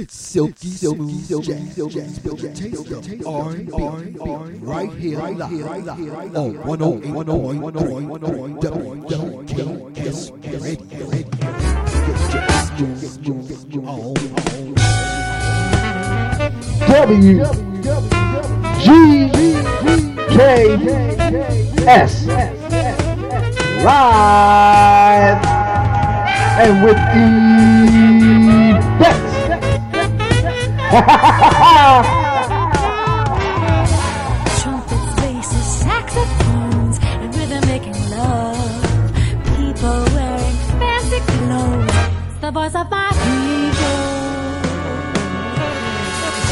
[0.00, 3.72] It's silky, silky, silky, silky, silky, taste of R&B,
[4.60, 8.62] right here, right here, right here, on 108, 108, 108, 108,
[9.50, 10.30] WKS
[10.62, 11.06] Radio.
[11.10, 14.14] Get your smooth, smooth, on,
[16.86, 17.42] W
[18.78, 18.86] G
[20.28, 20.38] K
[21.88, 22.12] S
[23.82, 25.42] live
[26.60, 27.28] and with the
[29.00, 29.17] best.
[42.48, 43.98] The voice of my people.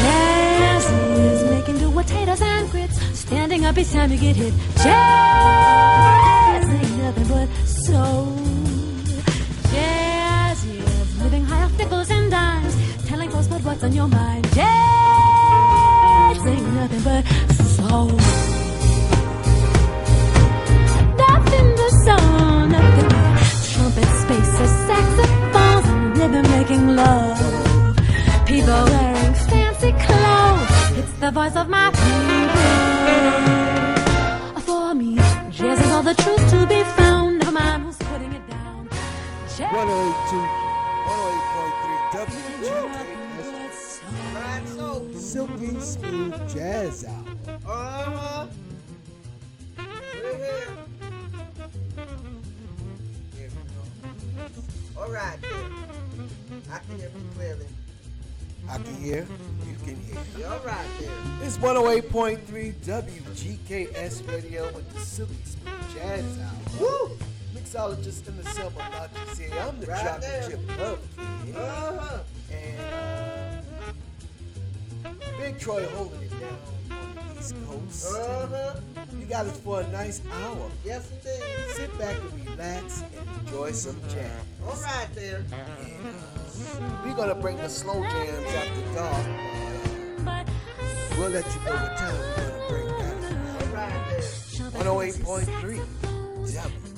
[0.01, 0.85] Jazz
[1.17, 2.97] is making do potatoes and grits.
[3.19, 4.53] Standing up each time you get hit.
[4.83, 8.46] Jazz ain't nothing but soul.
[13.87, 14.45] On your mind.
[16.47, 17.23] Ain't nothing but
[17.75, 18.09] soul.
[21.25, 22.67] Nothing but soul.
[22.77, 23.35] Nothing but
[23.71, 27.39] trumpets, spaces, saxophones, and rhythm making love.
[28.45, 30.99] People wearing fancy clothes.
[30.99, 32.71] It's the voice of my people.
[34.67, 35.11] For me,
[35.55, 37.39] jazz is all the truth to be found.
[37.39, 38.89] Never mind who's putting it down.
[39.55, 39.73] Jazz.
[39.73, 40.35] 102,
[42.17, 43.26] 108.3
[44.77, 45.17] WGKS.
[45.17, 47.25] Silky Smooth Jazz Hour.
[47.65, 48.47] Uh-huh.
[49.77, 50.67] We're here.
[53.35, 53.61] Here we
[54.95, 55.01] go.
[55.01, 56.29] All right, then.
[56.71, 57.65] I can hear you clearly.
[58.69, 59.27] I can hear,
[59.65, 60.47] you can hear.
[60.47, 61.11] All right there?
[61.41, 66.81] It's 108.3 WGKS Radio with the Silky Smooth Jazz Hour.
[66.81, 67.17] Woo!
[67.55, 71.55] Mixologist in the summer, about to say I'm the Right chocolate chip kid.
[71.55, 72.19] Uh-huh.
[72.51, 73.06] And uh,
[75.37, 76.57] Big Troy holding it down
[76.91, 78.15] on the East Coast.
[78.15, 78.79] Uh-huh.
[79.19, 80.69] You got us for a nice hour.
[80.85, 81.43] Yes, indeed.
[81.75, 84.31] Sit back and relax and enjoy some jazz.
[84.65, 85.37] All right there.
[85.37, 89.25] And, uh, we're gonna bring the slow jams after dark.
[90.25, 90.47] But
[91.17, 93.61] We'll let you know what time we're gonna bring that.
[93.61, 94.71] All right there.
[94.71, 95.81] 108.3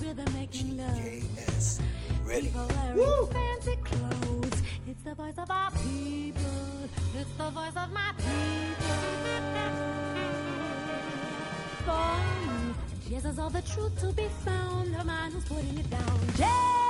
[0.01, 0.89] rhythm making love.
[0.97, 1.79] WGKS.
[2.25, 2.47] Ready?
[2.47, 4.61] People wearing fancy clothes.
[4.87, 6.78] It's the voice of our people.
[7.15, 8.99] It's the voice of my people.
[11.85, 12.17] For
[13.09, 14.93] me, is all the truth to be found.
[14.93, 16.19] Her mind who's putting it down.
[16.37, 16.88] Jazz,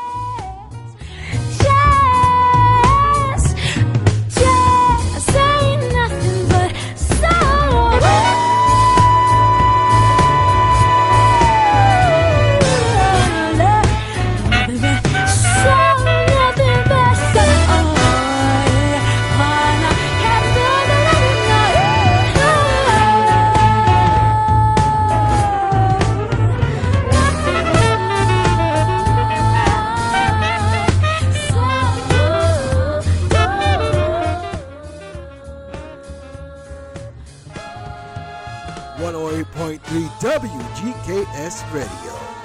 [41.10, 42.39] WGKS Radio.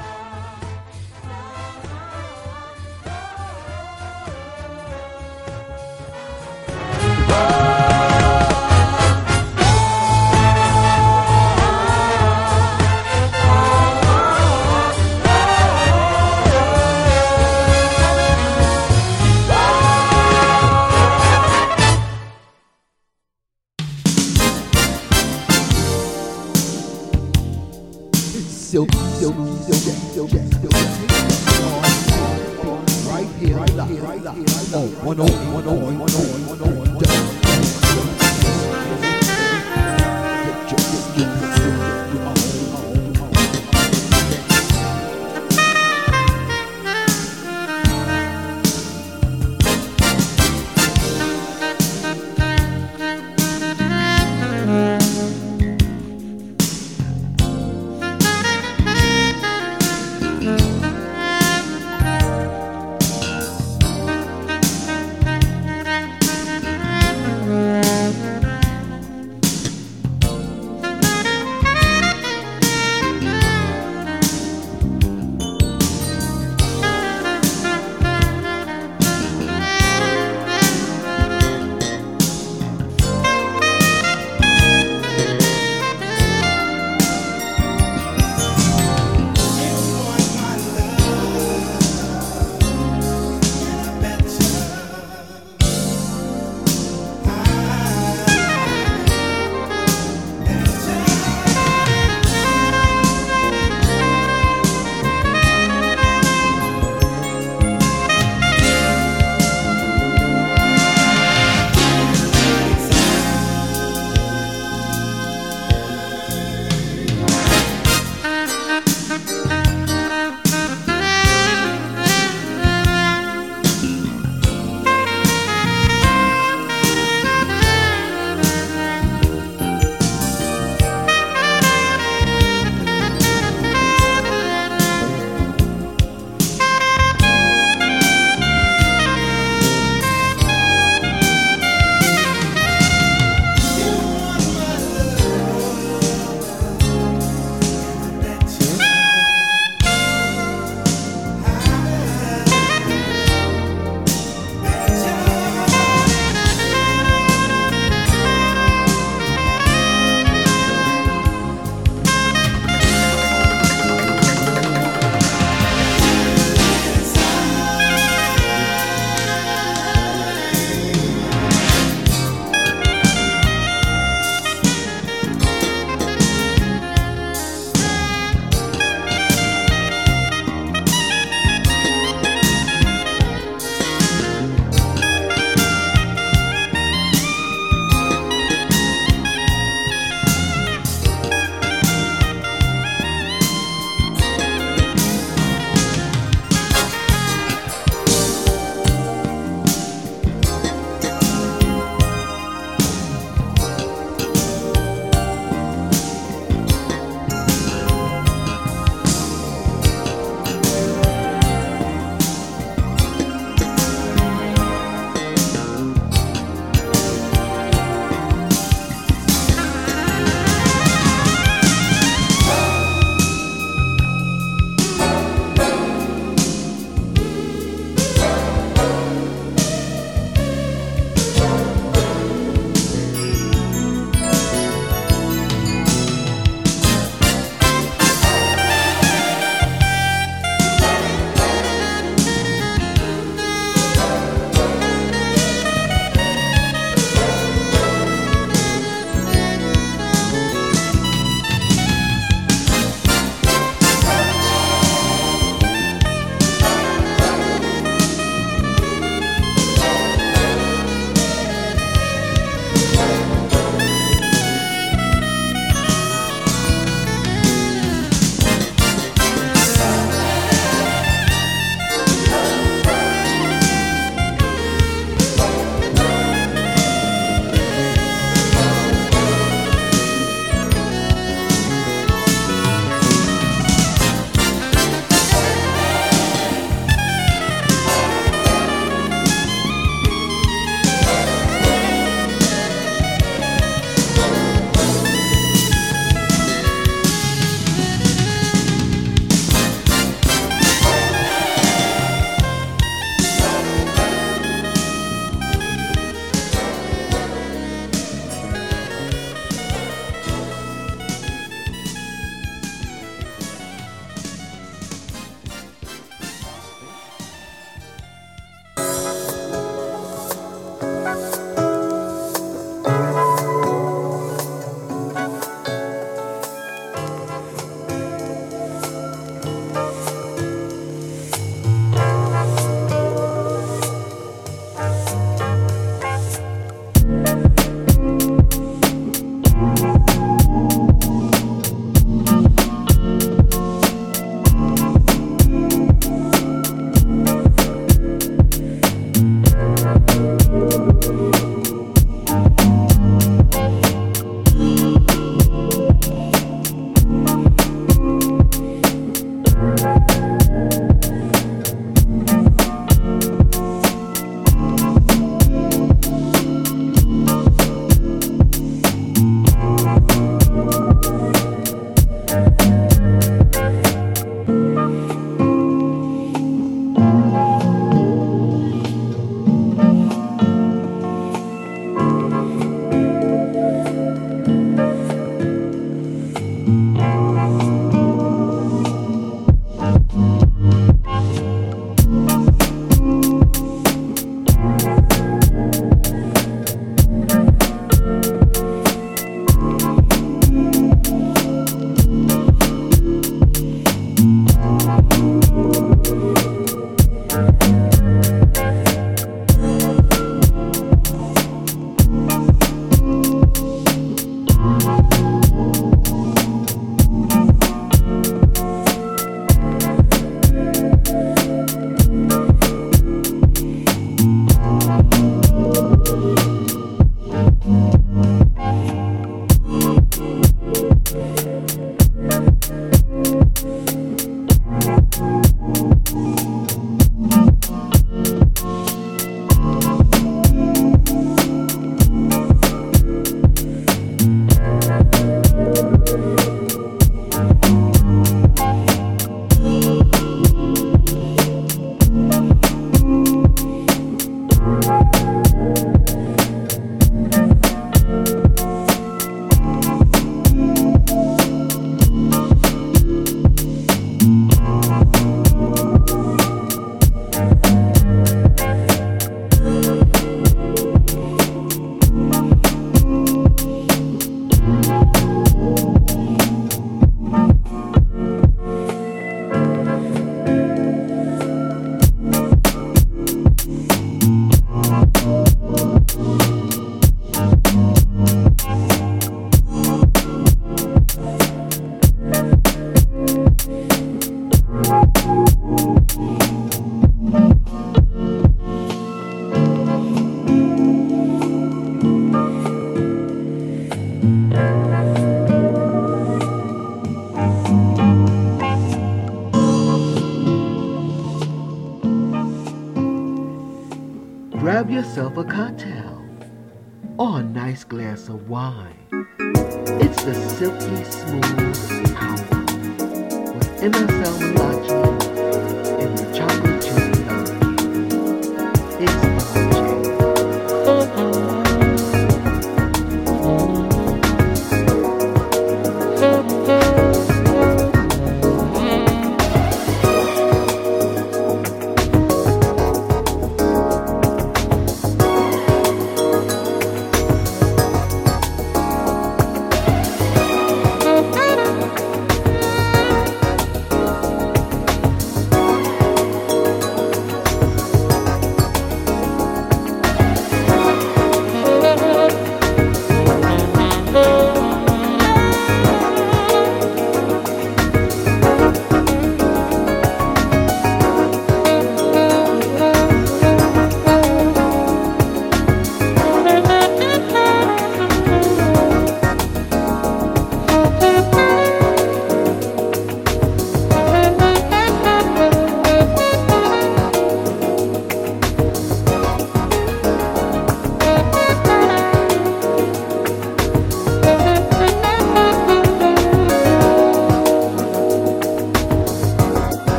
[518.25, 519.04] Glass of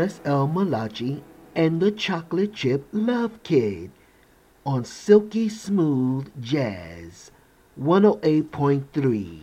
[0.00, 1.22] MSL Malachi
[1.54, 3.90] and the Chocolate Chip Love Kid
[4.64, 7.30] on Silky Smooth Jazz
[7.78, 9.40] 108.3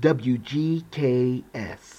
[0.00, 1.97] WGKS.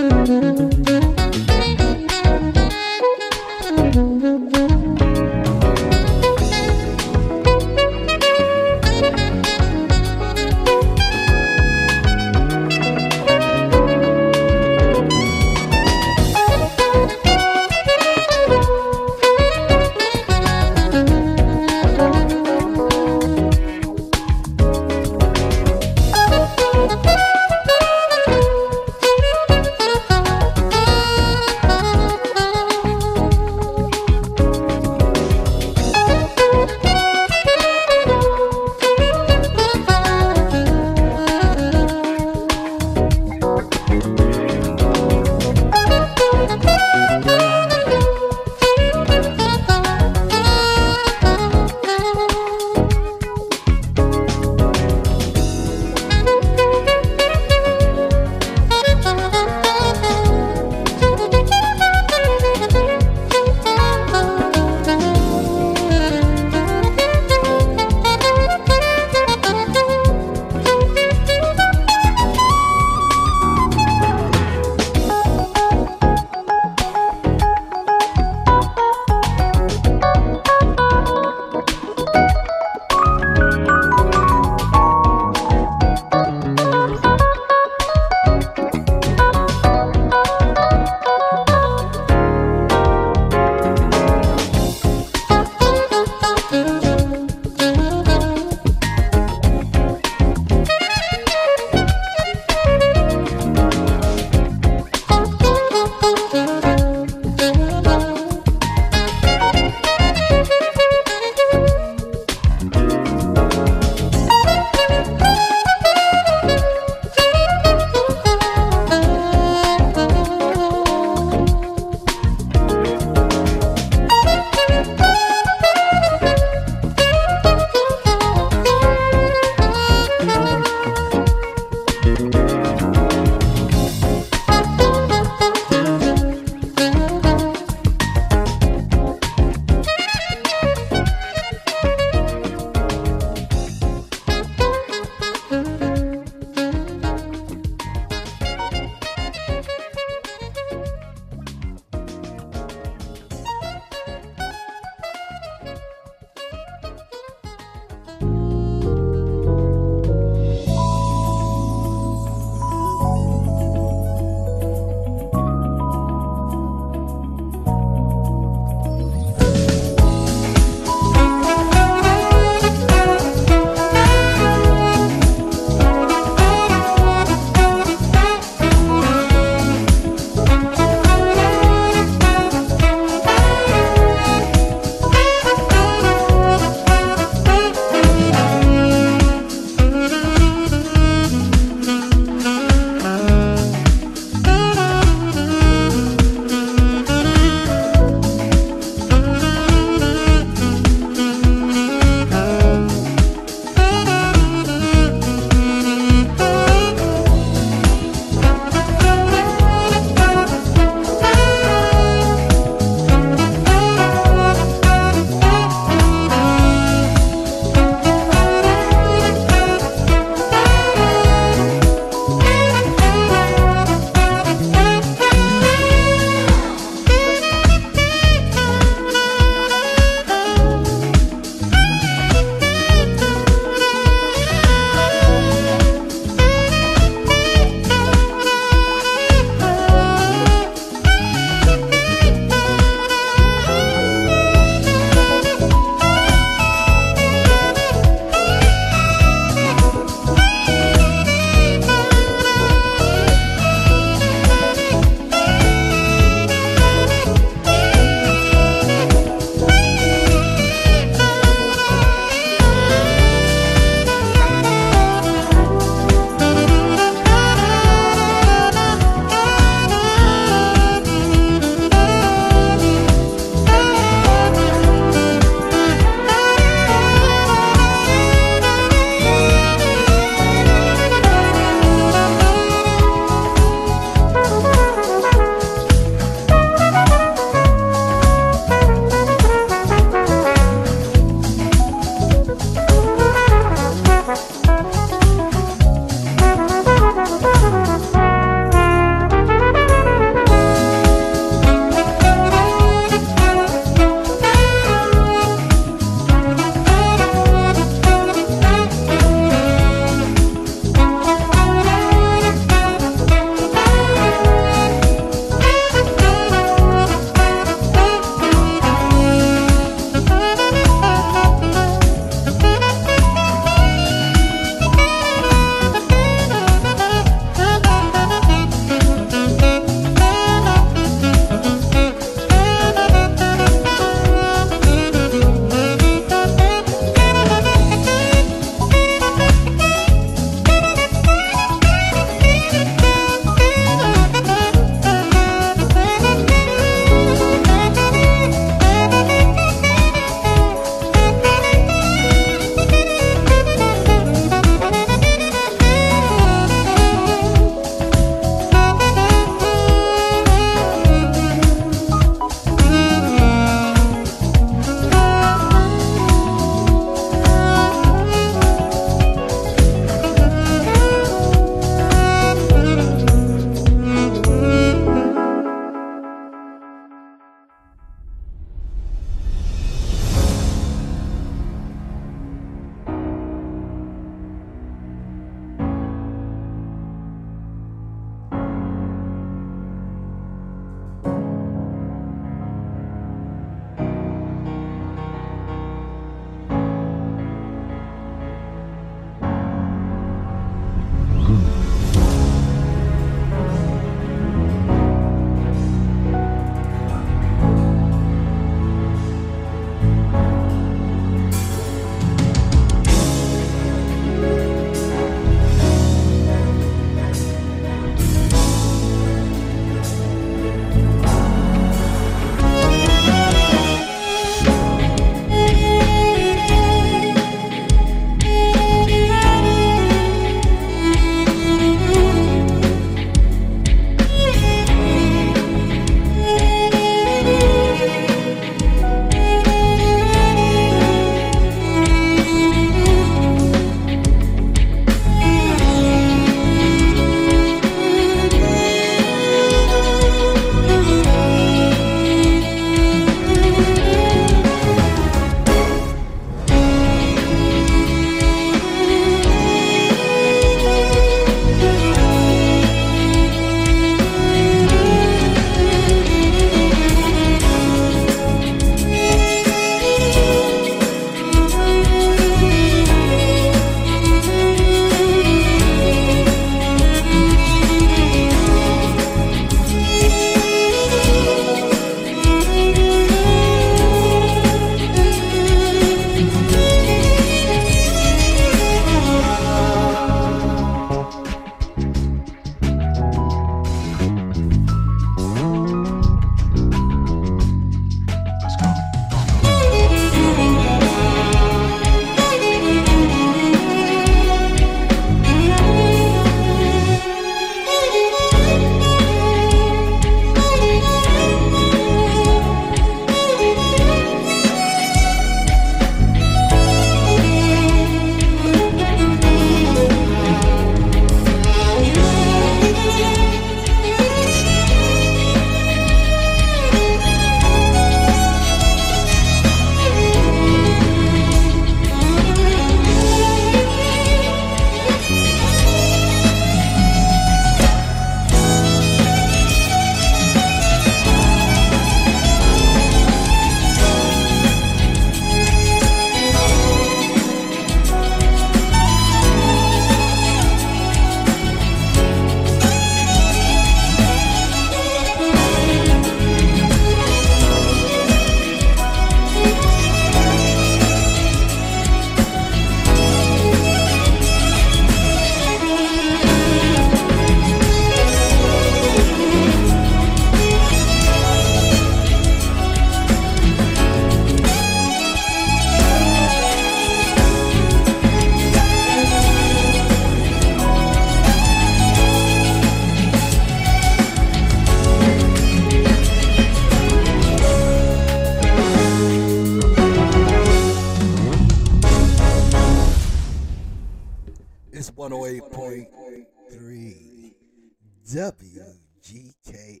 [598.26, 600.00] WGKS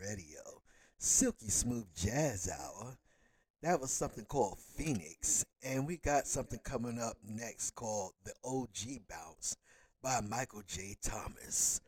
[0.00, 0.40] Radio.
[0.96, 2.96] Silky Smooth Jazz Hour.
[3.62, 5.44] That was something called Phoenix.
[5.62, 9.54] And we got something coming up next called The OG Bounce
[10.02, 10.96] by Michael J.
[11.02, 11.82] Thomas.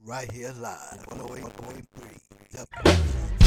[0.00, 2.20] Right here live, 108.3
[2.52, 3.43] WGKS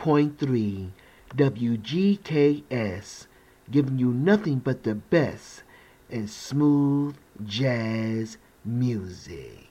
[0.00, 0.90] 108.3
[1.36, 3.26] WGKS,
[3.70, 5.62] giving you nothing but the best
[6.08, 9.68] in smooth jazz music.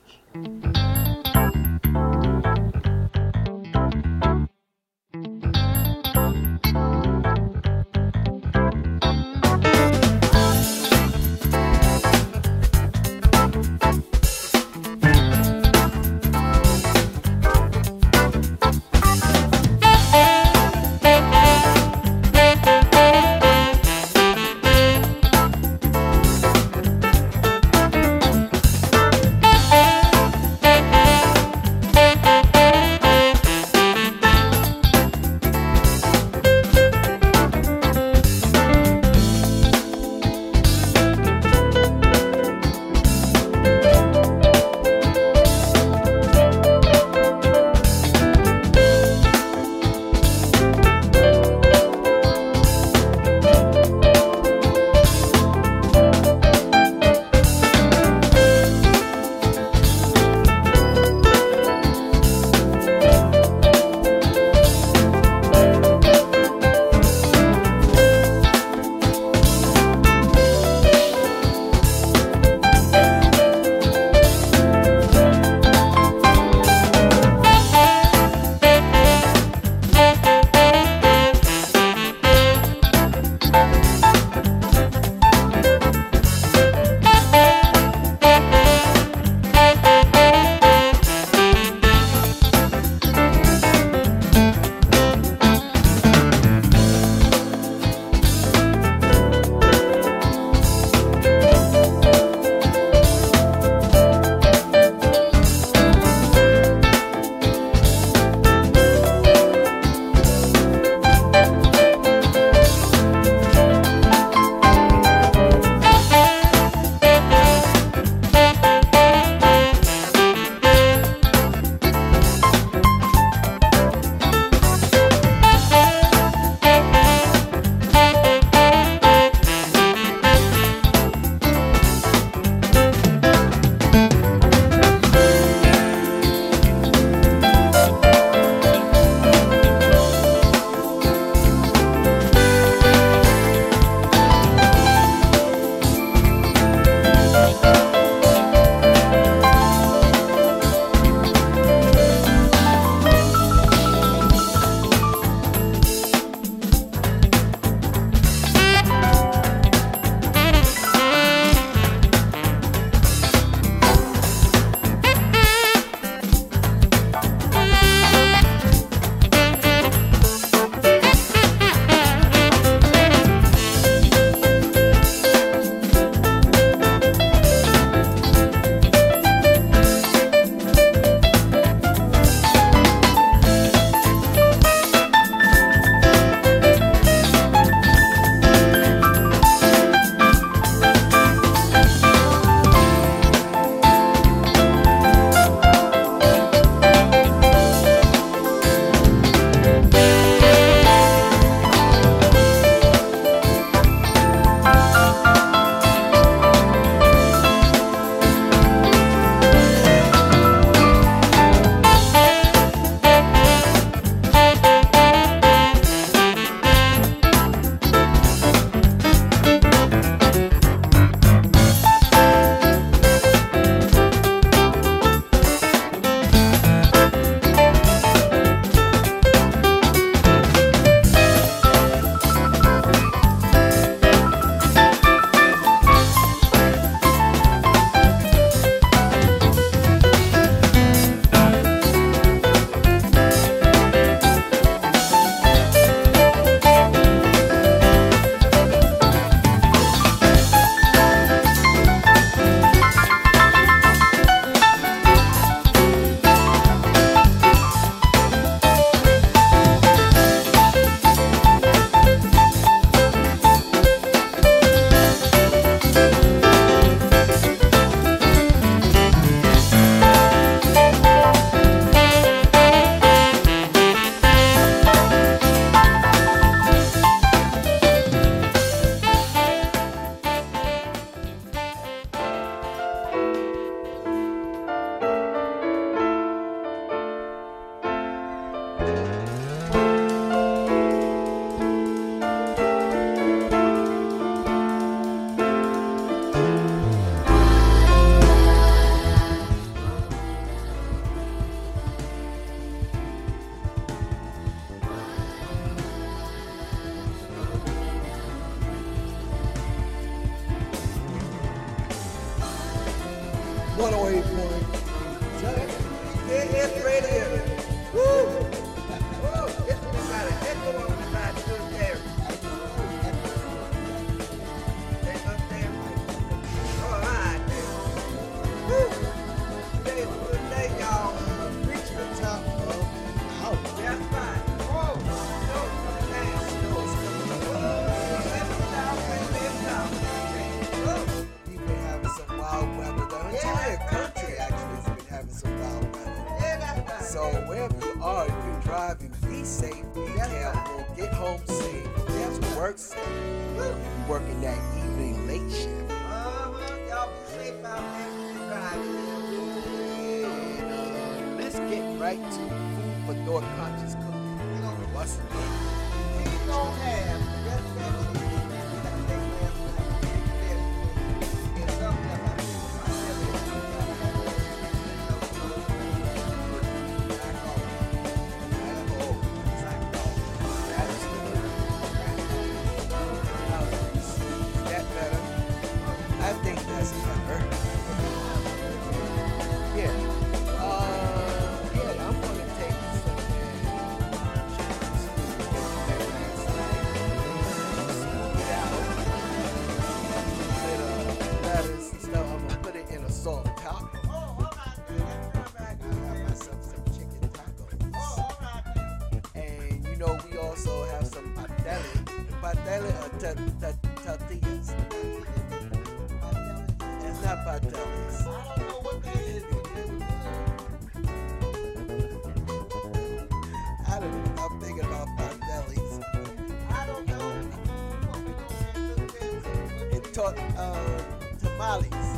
[430.12, 431.02] Ta- uh,
[431.38, 432.08] tamales.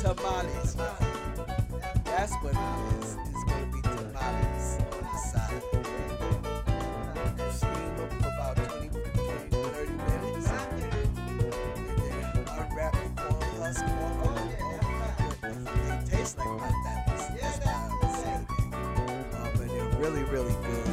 [0.00, 0.76] Tamales.
[2.04, 2.58] That's what it
[3.02, 3.16] is.
[3.26, 5.62] It's gonna be tamales on the side.
[7.52, 8.98] Steam for about 20, 20
[9.50, 10.48] 30 minutes.
[10.50, 12.24] And then
[12.58, 14.60] unwrap the corn husk off of it.
[14.82, 16.08] My goodness.
[16.10, 17.24] They taste like pateles.
[17.40, 19.34] That's why I would say that.
[19.34, 20.88] Uh, but they're really, really good.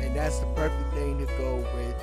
[0.00, 1.96] And that's the perfect thing to go with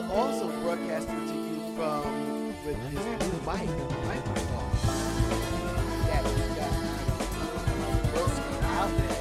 [0.00, 3.68] We're also broadcasting to you from with this new mic,
[4.06, 4.72] microphone
[6.06, 6.72] that we got
[8.14, 9.19] Wilson outlet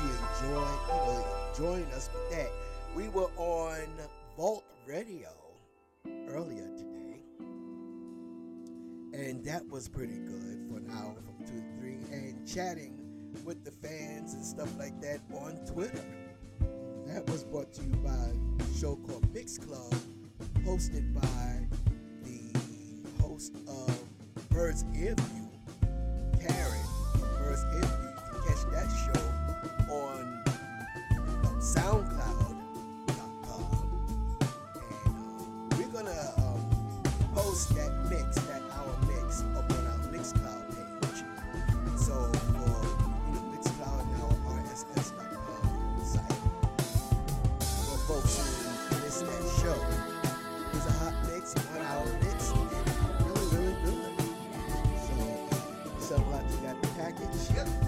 [0.00, 1.24] you enjoy, you know,
[1.56, 2.50] join us with that.
[2.94, 3.86] We were on
[4.36, 5.30] Vault Radio
[6.28, 7.20] earlier today.
[9.12, 11.96] And that was pretty good for an hour from 2 to 3.
[12.12, 12.94] And chatting
[13.44, 16.04] with the fans and stuff like that on Twitter.
[17.06, 19.94] That was brought to you by a show called Mix Club,
[20.64, 21.66] hosted by
[22.22, 24.00] the host of
[24.50, 25.48] Bird's Ear View,
[26.40, 26.86] Karen.
[27.38, 28.07] Bird's Ear View.
[28.58, 29.22] Catch that show
[29.92, 30.42] on
[31.60, 32.58] SoundCloud.com.
[34.74, 36.60] And um, we're gonna um,
[37.34, 41.22] post that mix, that hour mix, up on our Mixcloud page.
[42.00, 42.82] So for
[43.26, 46.42] you know, Mixcloud our RSS.com site
[47.60, 48.34] for folks
[48.88, 49.78] who miss that show.
[50.66, 52.38] It was a hot mix, one hour mix,
[53.22, 54.02] really, really good.
[55.06, 55.14] So,
[56.00, 57.87] so like you got the package.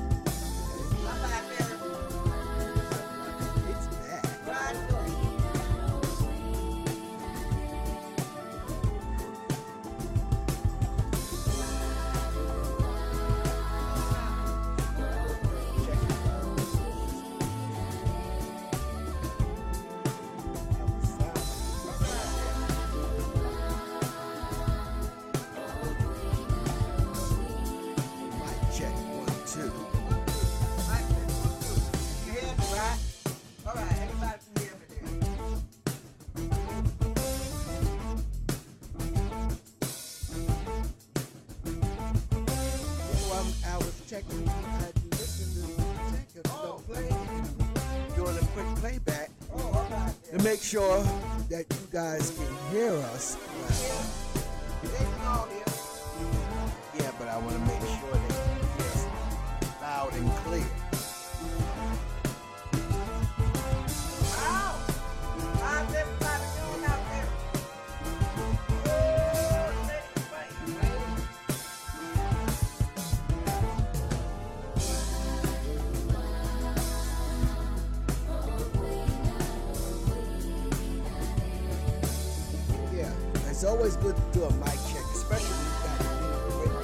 [83.81, 86.75] Always good to do a mic check, especially when you got it being quick.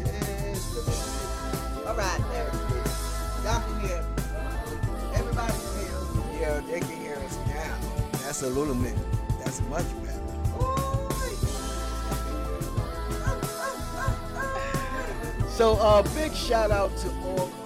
[0.00, 1.28] Yes, the music.
[1.86, 2.50] All right, there.
[3.44, 4.00] Y'all can hear.
[4.00, 4.08] me.
[5.14, 6.00] Everybody can hear.
[6.14, 6.40] me.
[6.40, 7.76] Yeah, they can hear us now.
[8.24, 8.96] That's a little bit.
[9.44, 10.24] That's much better.
[15.50, 17.59] So, uh, big shout out to all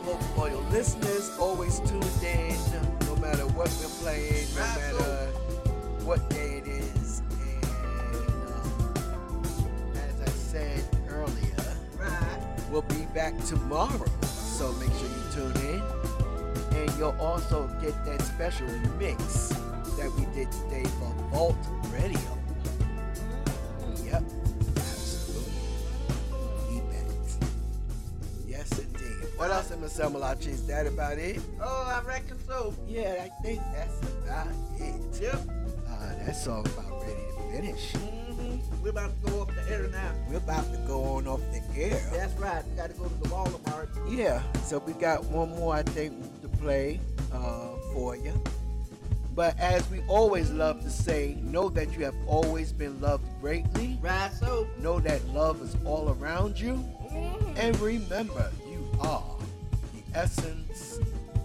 [0.75, 2.57] listeners, always tuned in,
[3.07, 5.31] no matter what we're playing, no matter
[6.05, 7.23] what day it is.
[7.31, 7.65] And
[8.53, 9.45] um,
[9.95, 12.41] as I said earlier, Right.
[12.73, 14.05] we'll be back tomorrow.
[14.23, 15.83] So make sure you tune in.
[16.77, 18.67] And you'll also get that special
[18.99, 19.51] mix
[19.97, 21.57] that we did today for Vault
[29.97, 30.17] In
[30.49, 31.41] Is that about it?
[31.63, 32.75] Oh, I reckon so.
[32.89, 34.49] Yeah, I think that's about
[34.81, 35.23] it.
[35.23, 35.35] Yep.
[35.89, 37.93] Uh, that song about ready to finish.
[37.93, 40.11] hmm We're about to go off the air now.
[40.29, 42.01] We're about to go on off the air.
[42.13, 42.65] That's right.
[42.67, 43.89] We got to go to the Walmart.
[44.11, 46.99] Yeah, so we got one more, I think, to play
[47.33, 48.33] uh, for you.
[49.37, 53.97] But as we always love to say, know that you have always been loved greatly.
[54.03, 54.33] Right.
[54.41, 54.67] So.
[54.81, 56.75] Know that love is all around you.
[57.13, 57.57] mhm.
[57.57, 59.23] And remember, you are
[60.15, 60.99] essence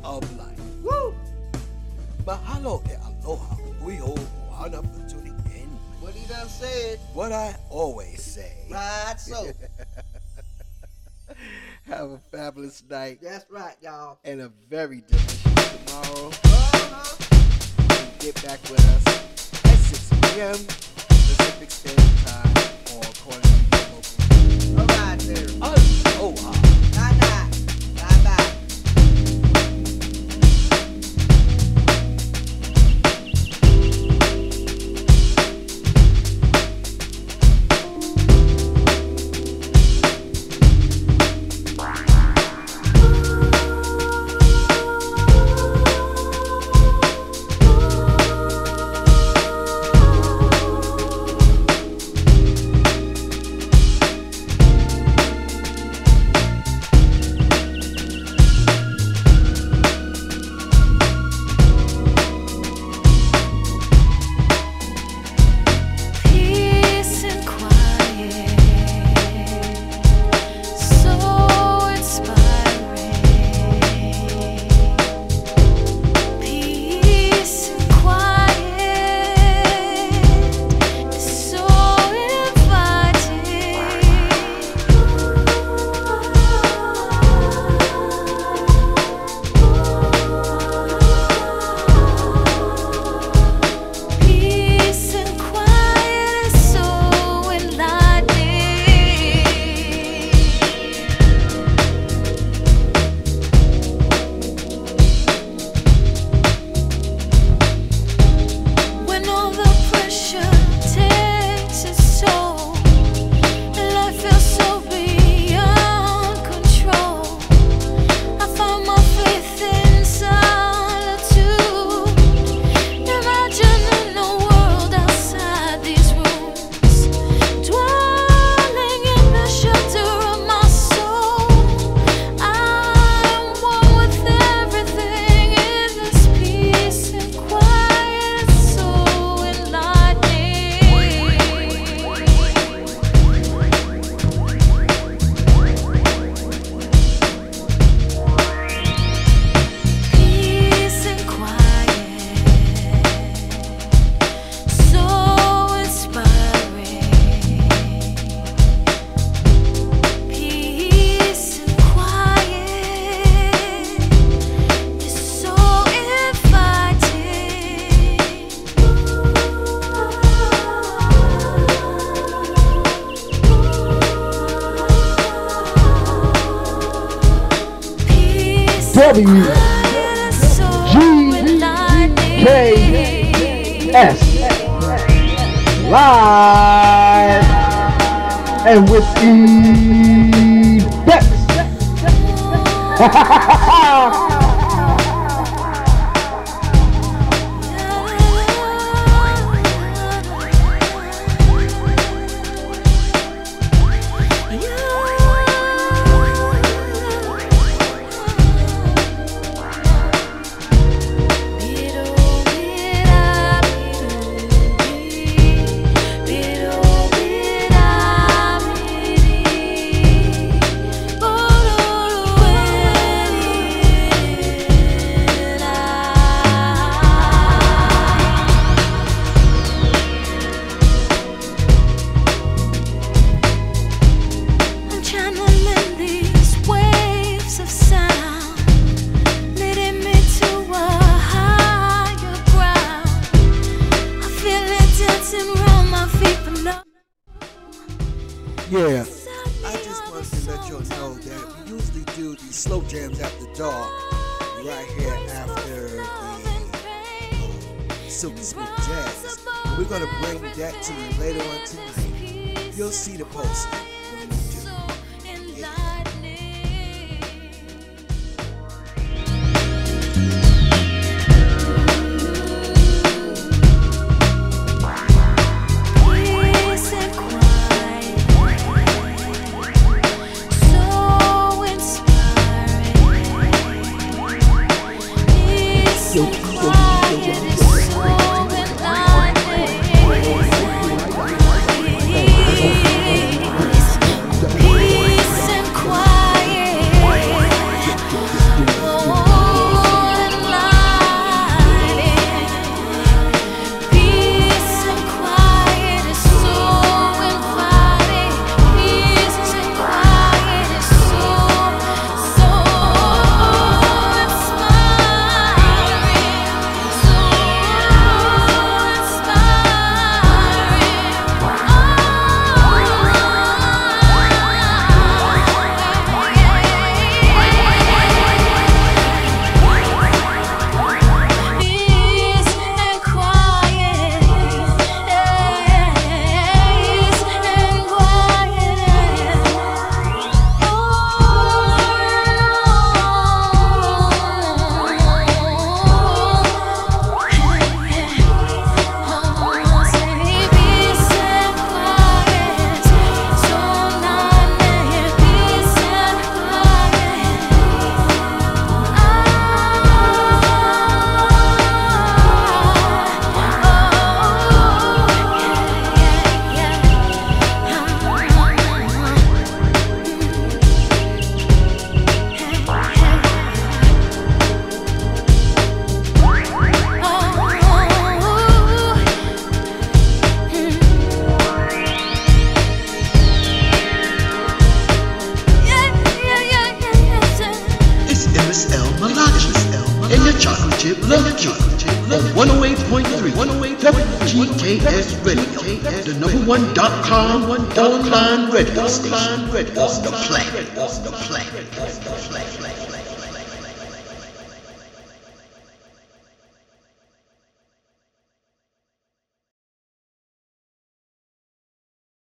[0.04, 0.60] of life.
[0.84, 1.14] Woo.
[2.26, 2.96] Mahalo e
[3.26, 3.56] aloha.
[3.84, 4.20] We all
[4.52, 5.68] honor for tuning in.
[6.00, 7.00] What he done said.
[7.14, 8.54] What I always say.
[8.70, 9.16] Right.
[9.18, 9.48] So.
[11.88, 14.20] Have a fabulous night That's right, y'all.
[14.24, 15.42] and a very delicious
[15.88, 16.28] tomorrow.
[16.28, 17.16] Uh-huh.
[18.20, 20.89] get back with us at 6 p.m.